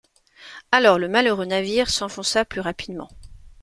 [0.71, 3.11] Alors le malheureux navire s’enfonça plus rapidement.